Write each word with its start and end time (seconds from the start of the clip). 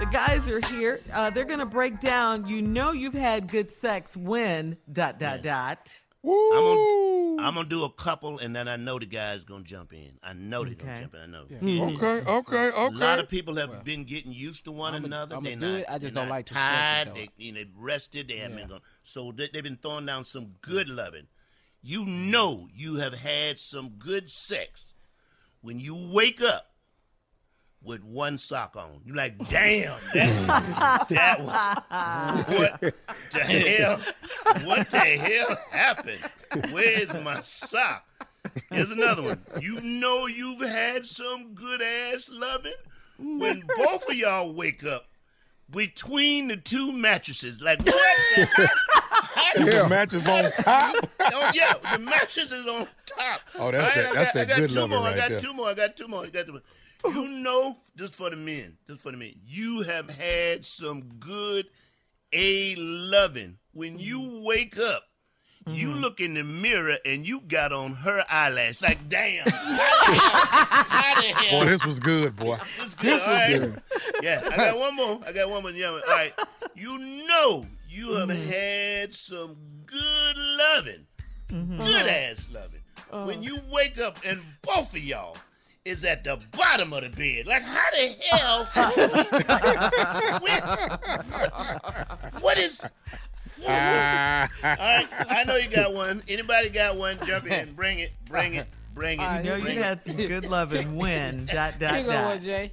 The 0.00 0.06
guys 0.12 0.46
are 0.48 0.60
here. 0.68 1.00
Uh, 1.12 1.28
they're 1.30 1.44
going 1.44 1.58
to 1.58 1.66
break 1.66 1.98
down. 2.00 2.46
You 2.46 2.62
know 2.62 2.92
you've 2.92 3.14
had 3.14 3.48
good 3.48 3.70
sex 3.70 4.16
when 4.16 4.76
dot 4.92 5.18
dot 5.18 5.42
dot. 5.42 5.92
I'm 6.24 6.30
gonna, 6.30 7.48
I'm 7.48 7.54
gonna 7.54 7.68
do 7.68 7.84
a 7.84 7.90
couple, 7.90 8.38
and 8.40 8.54
then 8.54 8.66
I 8.68 8.74
know 8.76 8.98
the 8.98 9.06
guy's 9.06 9.44
gonna 9.44 9.62
jump 9.62 9.92
in. 9.92 10.18
I 10.22 10.32
know 10.34 10.64
they're 10.64 10.74
gonna 10.74 11.00
jump 11.00 11.14
in. 11.14 11.20
I 11.20 11.26
know. 11.26 11.44
Okay, 11.50 12.20
okay, 12.28 12.70
okay. 12.70 12.96
A 12.96 12.98
lot 12.98 13.20
of 13.20 13.28
people 13.28 13.54
have 13.54 13.84
been 13.84 14.04
getting 14.04 14.32
used 14.32 14.64
to 14.64 14.72
one 14.72 14.94
I'ma- 14.94 15.06
another. 15.06 15.36
I'ma 15.36 15.44
They're 15.44 15.56
do 15.56 15.60
not, 15.72 15.80
it, 15.80 15.86
I 15.88 15.92
just 15.98 16.02
they're 16.02 16.10
don't 16.10 16.28
not 16.28 16.34
like 16.34 16.46
to 16.46 16.54
it, 16.54 16.56
tired. 16.56 17.14
They, 17.14 17.28
you 17.36 17.52
know, 17.52 17.60
rested. 17.76 18.28
They 18.28 18.38
haven't 18.38 18.56
been 18.56 18.68
Yeah. 18.68 18.78
So 19.04 19.32
they, 19.32 19.48
they've 19.52 19.62
been 19.62 19.78
throwing 19.80 20.06
down 20.06 20.24
some 20.24 20.50
good 20.60 20.88
loving. 20.88 21.28
You 21.82 22.04
know, 22.04 22.66
you 22.74 22.96
have 22.96 23.14
had 23.14 23.58
some 23.60 23.90
good 23.98 24.28
sex 24.28 24.92
when 25.62 25.78
you 25.78 26.10
wake 26.12 26.42
up 26.42 26.66
with 27.82 28.02
one 28.02 28.38
sock 28.38 28.76
on. 28.76 29.00
You're 29.04 29.16
like, 29.16 29.36
damn, 29.48 29.98
that, 30.14 31.06
that 31.08 31.40
was 31.40 32.58
what 32.58 32.80
the 33.32 33.40
hell? 33.40 34.00
What 34.66 34.90
the 34.90 34.98
hell 34.98 35.56
happened? 35.70 36.20
Where's 36.72 37.12
my 37.22 37.40
sock? 37.40 38.04
Here's 38.70 38.90
another 38.90 39.22
one. 39.22 39.42
You 39.60 39.80
know 39.80 40.26
you've 40.26 40.60
had 40.60 41.04
some 41.04 41.54
good 41.54 41.82
ass 41.82 42.30
loving 42.32 42.72
when 43.38 43.62
both 43.76 44.08
of 44.08 44.14
y'all 44.14 44.54
wake 44.54 44.84
up 44.84 45.06
between 45.70 46.48
the 46.48 46.56
two 46.56 46.92
mattresses. 46.92 47.60
Like 47.62 47.84
what? 47.84 48.16
The? 48.36 48.70
How 49.10 49.52
Is 49.56 49.64
did- 49.66 49.84
the 49.84 49.88
mattress 49.88 50.28
on 50.28 50.50
top? 50.52 50.94
Oh 51.30 51.50
yeah, 51.54 51.74
the 51.96 52.02
mattress 52.02 52.50
is 52.52 52.66
on 52.66 52.86
top. 53.06 53.40
Oh, 53.56 53.70
that's 53.70 53.94
that- 53.94 54.06
I 54.06 54.14
that's 54.14 54.32
got, 54.32 54.34
that 54.34 54.40
I 54.40 54.44
got 54.46 54.56
good 54.58 54.70
two 54.70 54.76
loving 54.76 54.96
more. 54.98 55.06
I 55.06 55.16
got 55.16 55.28
there. 55.28 55.38
two 55.38 55.52
more. 55.54 55.68
I 55.68 55.74
got 55.74 55.96
two 55.96 56.08
more. 56.08 56.24
I 56.24 56.28
got 56.30 56.46
two 56.46 56.52
more. 56.52 56.60
You 57.04 57.28
know, 57.28 57.76
just 57.96 58.14
for 58.16 58.28
the 58.30 58.36
men, 58.36 58.76
just 58.88 59.02
for 59.02 59.12
the 59.12 59.16
men, 59.18 59.32
you 59.46 59.82
have 59.82 60.10
had 60.10 60.64
some 60.64 61.02
good 61.20 61.66
a 62.32 62.74
loving. 62.76 63.58
When 63.72 63.98
you 63.98 64.42
wake 64.44 64.78
up, 64.78 65.04
you 65.66 65.88
Mm-hmm. 65.90 66.00
look 66.00 66.20
in 66.20 66.32
the 66.34 66.44
mirror 66.44 66.96
and 67.04 67.28
you 67.28 67.40
got 67.42 67.72
on 67.72 67.92
her 67.92 68.22
eyelash. 68.30 68.80
Like, 68.80 69.06
damn, 69.10 69.46
how 69.50 70.06
the 70.06 70.18
hell? 70.18 70.30
How 70.88 71.14
the 71.20 71.26
hell? 71.28 71.60
Boy, 71.60 71.66
this 71.66 71.84
was 71.84 72.00
good, 72.00 72.34
boy. 72.36 72.56
This 73.02 73.20
was 73.26 73.42
good. 73.46 73.82
Yeah, 74.22 74.42
I 74.50 74.56
got 74.56 74.78
one 74.78 74.96
more. 74.96 75.20
I 75.26 75.32
got 75.32 75.50
one 75.50 75.62
more. 75.62 75.70
Yeah, 75.72 75.88
all 75.88 76.00
right. 76.08 76.32
You 76.74 76.96
know 77.26 77.66
you 77.90 78.14
have 78.14 78.28
Mm-hmm. 78.28 78.48
had 78.50 79.12
some 79.12 79.56
good 79.84 80.36
loving, 80.36 81.06
good 81.76 82.06
ass 82.06 82.48
loving. 82.52 82.80
When 83.26 83.42
you 83.42 83.58
wake 83.72 83.98
up 84.00 84.16
and 84.24 84.40
both 84.62 84.92
of 84.94 85.02
y'all 85.02 85.36
is 85.88 86.04
at 86.04 86.22
the 86.24 86.38
bottom 86.52 86.92
of 86.92 87.02
the 87.02 87.08
bed. 87.10 87.46
Like, 87.46 87.62
how 87.62 87.90
the 87.90 88.16
hell? 88.30 88.68
What- 90.40 92.42
what 92.42 92.58
is? 92.58 92.80
Ah. 93.66 94.48
All 94.62 94.68
right, 94.68 95.06
I 95.28 95.44
know 95.44 95.56
you 95.56 95.68
got 95.68 95.92
one. 95.92 96.22
Anybody 96.28 96.70
got 96.70 96.96
one? 96.96 97.18
Jump 97.26 97.50
in. 97.50 97.72
Bring 97.72 97.98
it. 97.98 98.12
Bring 98.26 98.54
it. 98.54 98.66
Bring 98.94 99.20
it. 99.20 99.22
All 99.22 99.28
right, 99.30 99.44
You 99.44 99.50
know 99.50 99.60
bring 99.60 99.74
you 99.74 99.80
it. 99.80 99.84
had 99.84 100.02
some 100.02 100.16
good 100.16 100.44
loving 100.48 100.96
when 100.96 101.46
dot 101.46 101.78
dot 101.78 101.96
Here 101.96 102.04
you 102.04 102.10
go, 102.10 102.22
one, 102.22 102.36
dot. 102.36 102.42
Jay. 102.42 102.72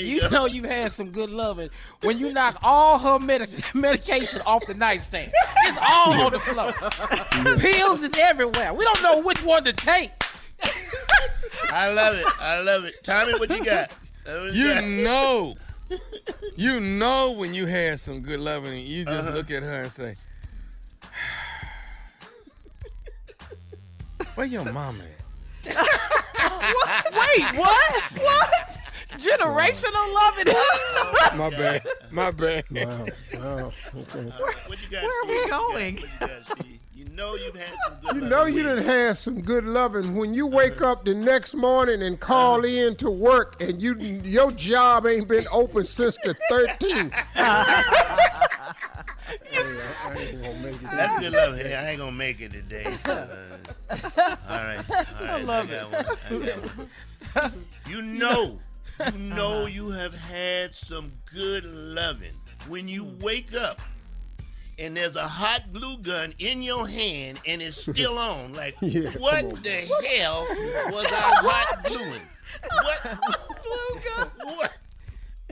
You 0.00 0.20
go. 0.22 0.28
know 0.30 0.46
you've 0.46 0.64
had 0.64 0.92
some 0.92 1.10
good 1.10 1.30
loving 1.30 1.68
when 2.02 2.18
you 2.18 2.32
knock 2.32 2.58
all 2.62 2.98
her 2.98 3.18
medic- 3.18 3.74
medication 3.74 4.40
off 4.46 4.66
the 4.66 4.74
nightstand. 4.74 5.32
It's 5.64 5.78
all 5.88 6.12
on 6.14 6.32
the 6.32 6.40
floor. 6.40 6.72
Pills 7.58 8.02
is 8.02 8.12
everywhere. 8.18 8.72
We 8.74 8.84
don't 8.84 9.02
know 9.02 9.20
which 9.22 9.42
one 9.44 9.64
to 9.64 9.72
take. 9.72 10.10
I 11.70 11.92
love 11.92 12.16
it. 12.16 12.26
I 12.40 12.60
love 12.60 12.84
it. 12.84 12.94
Tommy, 13.02 13.32
what 13.38 13.50
you 13.50 13.64
got? 13.64 13.92
What 14.24 14.54
You 14.54 14.68
got? 14.74 14.84
know, 14.84 15.54
you 16.56 16.80
know 16.80 17.32
when 17.32 17.54
you 17.54 17.66
had 17.66 18.00
some 18.00 18.20
good 18.20 18.40
loving, 18.40 18.72
and 18.72 18.82
you 18.82 19.04
just 19.04 19.28
uh-huh. 19.28 19.36
look 19.36 19.50
at 19.50 19.62
her 19.62 19.82
and 19.84 19.90
say, 19.92 20.16
"Where 24.34 24.46
your 24.46 24.64
mama 24.64 25.04
at?" 25.04 25.76
Wait, 27.12 27.56
what? 27.58 28.02
What? 28.20 28.78
Generational 29.18 30.14
loving. 30.14 30.52
My 31.38 31.50
bad, 31.50 31.82
my 32.10 32.30
bad. 32.30 32.64
Wow, 32.70 33.06
wow, 33.34 33.72
okay. 33.96 34.32
What 34.66 34.78
you 34.82 34.88
got, 34.90 35.02
Where 35.02 35.22
are 35.22 35.24
Steve? 35.24 35.28
we 35.28 35.34
What 35.34 35.44
you 35.44 35.48
got? 35.48 36.58
going? 36.58 36.75
What 37.16 37.40
you 37.40 37.52
got, 37.52 37.56
You 37.56 37.56
know 37.56 37.56
you've 37.56 37.56
had 37.56 37.66
some 37.76 37.94
good 38.00 38.14
You 38.14 38.20
loving 38.20 38.28
know 38.30 38.44
you 38.44 38.54
women. 38.64 38.76
done 38.76 38.84
had 38.84 39.16
some 39.16 39.40
good 39.40 39.64
loving 39.64 40.14
when 40.16 40.34
you 40.34 40.46
wake 40.46 40.82
up 40.82 41.04
the 41.04 41.14
next 41.14 41.54
morning 41.54 42.02
and 42.02 42.18
call 42.20 42.64
in 42.64 42.94
to 42.96 43.10
work 43.10 43.60
and 43.62 43.80
you 43.82 43.94
your 43.96 44.50
job 44.52 45.06
ain't 45.06 45.28
been 45.28 45.46
open 45.52 45.86
since 45.86 46.16
the 46.24 46.34
13th. 46.50 47.14
I 47.36 47.84
ain't 50.18 50.42
gonna 50.42 50.58
make 50.60 50.74
it. 50.74 50.82
That's 50.82 51.20
good 51.22 51.32
loving. 51.32 51.64
Hey, 51.66 51.74
I 51.74 51.90
ain't 51.90 51.98
gonna 51.98 52.12
make 52.12 52.40
it 52.40 52.52
today. 52.52 52.96
Uh, 53.04 53.26
all 53.90 53.98
right, 53.98 54.38
all 54.48 54.58
right. 54.58 54.84
I, 55.20 55.42
love 55.42 55.68
got 55.70 55.92
One. 55.92 56.04
I 56.42 56.46
got 56.46 56.76
one. 56.76 56.88
You 57.88 58.02
know, 58.02 58.58
you 59.12 59.18
know 59.18 59.66
you 59.66 59.90
have 59.90 60.14
had 60.14 60.74
some 60.74 61.12
good 61.32 61.64
loving 61.64 62.34
when 62.68 62.88
you 62.88 63.06
wake 63.20 63.54
up. 63.54 63.78
And 64.78 64.96
there's 64.96 65.16
a 65.16 65.26
hot 65.26 65.62
glue 65.72 65.98
gun 65.98 66.34
in 66.38 66.62
your 66.62 66.86
hand 66.86 67.40
and 67.46 67.62
it's 67.62 67.76
still 67.92 68.18
on. 68.18 68.52
Like, 68.54 68.74
Yeah, 68.80 69.10
what 69.18 69.44
on. 69.44 69.62
the 69.62 69.70
hell 69.70 70.46
was 70.92 71.06
I 71.06 71.10
hot 71.42 71.84
gluing? 71.84 72.22
What? 72.70 73.02
Blue 73.62 74.00
gun? 74.16 74.30
What? 74.44 74.76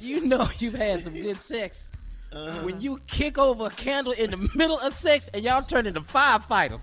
You 0.00 0.24
know 0.26 0.48
you've 0.58 0.74
had 0.74 1.00
some 1.00 1.12
good 1.14 1.36
sex. 1.36 1.88
Uh-huh. 2.32 2.64
When 2.64 2.80
you 2.80 2.98
kick 3.06 3.38
over 3.38 3.66
a 3.66 3.70
candle 3.70 4.12
in 4.12 4.30
the 4.30 4.50
middle 4.56 4.78
of 4.78 4.92
sex 4.92 5.28
and 5.32 5.44
y'all 5.44 5.62
turn 5.62 5.86
into 5.86 6.00
firefighters. 6.00 6.80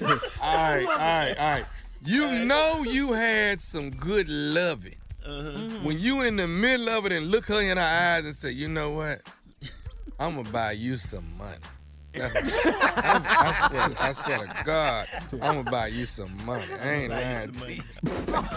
All 0.00 0.08
right, 0.42 0.84
all 0.86 0.96
right, 0.96 1.34
all 1.38 1.50
right. 1.52 1.64
You 2.04 2.44
know 2.44 2.84
you 2.84 3.12
had 3.12 3.58
some 3.60 3.90
good 3.90 4.28
loving. 4.28 4.96
Mm-hmm. 5.28 5.84
When 5.84 5.98
you 5.98 6.22
in 6.22 6.36
the 6.36 6.48
middle 6.48 6.88
of 6.88 7.04
it 7.06 7.12
and 7.12 7.26
look 7.26 7.44
her 7.46 7.60
in 7.60 7.76
her 7.76 7.82
eyes 7.82 8.24
and 8.24 8.34
say, 8.34 8.50
you 8.50 8.68
know 8.68 8.90
what? 8.90 9.20
I'm 10.18 10.36
gonna 10.36 10.48
buy 10.50 10.72
you 10.72 10.96
some 10.96 11.24
money. 11.36 11.58
I, 12.20 13.20
I 13.24 13.68
swear, 13.68 13.90
I 14.00 14.12
swear 14.12 14.38
to 14.38 14.62
God, 14.64 15.06
I'm 15.34 15.38
gonna 15.38 15.70
buy 15.70 15.86
you 15.88 16.06
some 16.06 16.34
money. 16.44 16.64
I 16.82 16.92
ain't 16.94 17.10
Buy 17.10 17.18
you 17.20 17.24
lying 17.24 17.52
to 17.52 17.74
you. 17.74 17.82
money. 18.30 18.48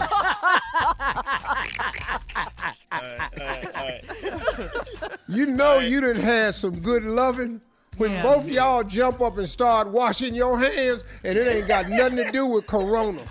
You 5.28 5.46
know 5.56 5.78
you 5.78 6.00
done 6.00 6.16
had 6.16 6.54
some 6.54 6.80
good 6.80 7.04
loving 7.04 7.60
when 7.98 8.10
Yeah. 8.12 8.22
both 8.22 8.48
y'all 8.48 8.82
jump 8.82 9.20
up 9.20 9.36
and 9.38 9.48
start 9.48 9.88
washing 9.88 10.34
your 10.34 10.58
hands 10.58 11.04
and 11.24 11.38
it 11.38 11.46
ain't 11.46 11.68
got 11.68 11.88
nothing 11.88 12.16
to 12.16 12.30
do 12.32 12.46
with 12.46 12.66
corona. 12.66 13.20
All 13.20 13.26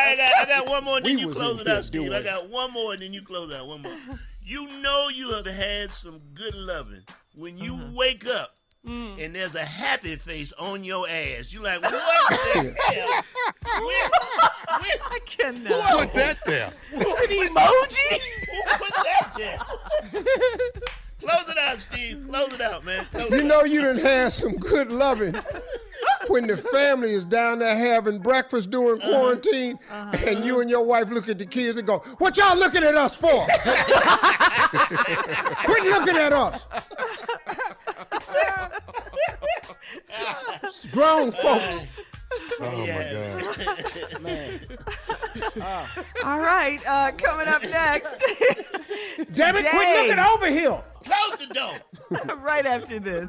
right, 0.00 0.12
I 0.12 0.16
got, 0.16 0.32
I 0.40 0.44
got 0.48 0.62
one 0.74 0.84
more, 0.84 0.96
and 0.98 1.06
then 1.06 1.16
We 1.16 1.22
you 1.22 1.28
close 1.32 1.60
it 1.60 1.68
out, 1.68 1.74
here 1.74 1.82
Steve. 1.82 2.12
I 2.12 2.22
got 2.22 2.48
one 2.48 2.72
more, 2.72 2.92
and 2.92 3.02
then 3.02 3.12
you 3.12 3.22
close 3.22 3.52
out. 3.52 3.66
One 3.66 3.82
more. 3.82 3.92
You 4.46 4.68
know 4.82 5.08
you 5.08 5.32
have 5.32 5.46
had 5.46 5.90
some 5.90 6.20
good 6.34 6.54
loving 6.54 7.00
when 7.34 7.56
you 7.56 7.72
Uh-huh. 7.76 7.92
wake 7.94 8.26
up 8.28 8.54
Mm. 8.86 9.24
and 9.24 9.34
there's 9.34 9.54
a 9.54 9.64
happy 9.64 10.14
face 10.16 10.52
on 10.58 10.84
your 10.84 11.08
ass. 11.08 11.54
You 11.54 11.62
like, 11.62 11.80
what 11.80 11.92
the 11.92 11.98
hell? 12.86 13.22
Where, 13.80 14.10
where, 14.10 14.98
I 15.10 15.18
cannot. 15.24 15.98
Put 16.00 16.12
that 16.12 16.44
there. 16.44 16.70
An 16.92 17.00
emoji? 17.00 18.20
who 18.52 18.62
put 18.76 18.94
that 18.94 19.32
there? 19.38 19.58
Close 21.22 21.48
it 21.48 21.56
out, 21.66 21.78
Steve. 21.80 22.26
Close 22.28 22.52
it 22.52 22.60
out, 22.60 22.84
man. 22.84 23.06
Close 23.10 23.30
You 23.30 23.42
know 23.44 23.60
out. 23.60 23.70
you 23.70 23.80
done 23.80 23.96
had 23.96 24.30
some 24.34 24.56
good 24.56 24.92
loving 24.92 25.32
when 26.28 26.46
the 26.46 26.56
family 26.56 27.12
is 27.12 27.24
down 27.24 27.58
there 27.60 27.76
having 27.76 28.18
breakfast 28.18 28.70
during 28.70 29.00
quarantine 29.00 29.78
and 29.90 30.44
you 30.44 30.60
and 30.60 30.70
your 30.70 30.84
wife 30.84 31.08
look 31.10 31.28
at 31.28 31.38
the 31.38 31.46
kids 31.46 31.78
and 31.78 31.86
go, 31.86 31.98
what 32.18 32.36
y'all 32.36 32.56
looking 32.56 32.82
at 32.82 32.94
us 32.94 33.16
for? 33.16 33.28
Quit 35.64 35.84
looking 35.84 36.16
at 36.16 36.32
us. 36.32 36.66
Grown 40.92 41.32
folks. 41.32 41.86
Oh 42.60 42.86
my 44.22 44.60
God. 45.56 45.88
All 46.24 46.38
right, 46.38 46.80
uh, 46.86 47.12
coming 47.12 47.48
up 47.48 47.62
next, 47.62 48.08
Damn 49.32 49.56
it, 49.56 49.66
quit 49.68 50.08
looking 50.08 50.24
over 50.24 50.48
here. 50.48 50.80
Close 51.04 51.36
the 51.46 51.54
door. 51.54 52.36
right 52.38 52.66
after 52.66 52.98
this. 52.98 53.28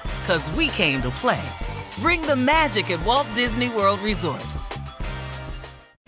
Cause 0.31 0.49
we 0.51 0.69
came 0.69 1.01
to 1.01 1.09
play. 1.09 1.45
Bring 1.99 2.21
the 2.21 2.37
magic 2.37 2.89
at 2.89 3.03
Walt 3.05 3.27
Disney 3.35 3.67
World 3.67 3.99
Resort. 3.99 4.41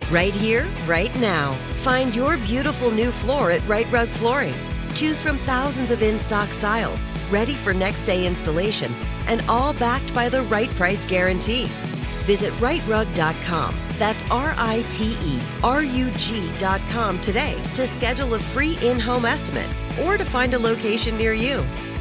Right 0.10 0.34
here, 0.34 0.66
right 0.88 1.14
now. 1.20 1.52
Find 1.84 2.16
your 2.16 2.38
beautiful 2.38 2.90
new 2.90 3.12
floor 3.12 3.52
at 3.52 3.68
Rite 3.68 3.92
Rug 3.92 4.08
Flooring. 4.08 4.56
Choose 4.96 5.20
from 5.20 5.36
thousands 5.40 5.92
of 5.92 6.02
in 6.02 6.20
stock 6.20 6.54
styles, 6.54 7.04
ready 7.30 7.52
for 7.52 7.74
next 7.74 8.04
day 8.04 8.26
installation, 8.26 8.94
and 9.28 9.44
all 9.50 9.74
backed 9.74 10.14
by 10.14 10.30
the 10.30 10.44
right 10.44 10.70
price 10.70 11.04
guarantee. 11.04 11.66
Visit 12.24 12.54
riterug.com. 12.62 13.76
That's 14.00 14.24
R 14.32 14.54
I 14.58 14.86
T 14.90 15.18
E 15.22 15.40
R 15.66 15.84
U 15.84 16.10
G.com 16.12 17.20
today 17.20 17.62
to 17.76 17.86
schedule 17.86 18.36
a 18.36 18.40
free 18.40 18.78
in 18.84 19.02
home 19.02 19.26
estimate 19.26 19.68
or 20.02 20.18
to 20.18 20.24
find 20.24 20.54
a 20.54 20.60
location 20.60 21.18
near 21.18 21.34
you. 21.34 21.62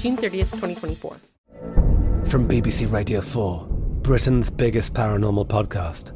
June 0.00 0.16
30th, 0.16 0.50
2024. 0.52 1.16
From 2.24 2.48
BBC 2.48 2.90
Radio 2.90 3.20
4, 3.20 3.66
Britain's 4.00 4.48
biggest 4.48 4.94
paranormal 4.94 5.46
podcast 5.46 6.12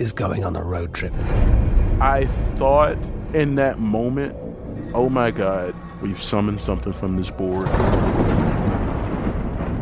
is 0.00 0.10
going 0.12 0.42
on 0.42 0.56
a 0.56 0.62
road 0.62 0.94
trip. 0.94 1.12
I 2.00 2.26
thought 2.54 2.96
in 3.34 3.56
that 3.56 3.78
moment, 3.78 4.34
oh 4.94 5.10
my 5.10 5.30
God, 5.30 5.74
we've 6.00 6.22
summoned 6.22 6.62
something 6.62 6.94
from 6.94 7.16
this 7.16 7.30
board. 7.30 7.66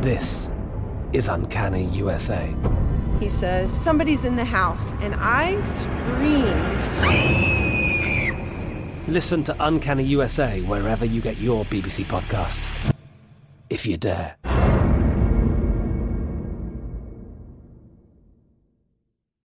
This 0.03 0.51
is 1.13 1.29
Uncanny 1.29 1.85
USA. 1.87 2.53
He 3.21 3.29
says, 3.29 3.73
Somebody's 3.73 4.25
in 4.25 4.35
the 4.35 4.45
house, 4.45 4.95
and 4.95 5.15
I 5.17 5.63
screamed. 5.63 6.83
Listen 9.07 9.45
to 9.45 9.55
Uncanny 9.61 10.03
USA 10.05 10.61
wherever 10.63 11.05
you 11.05 11.21
get 11.21 11.39
your 11.39 11.65
BBC 11.67 12.05
podcasts, 12.07 12.93
if 13.73 13.87
you 13.87 13.97
dare. 13.97 14.72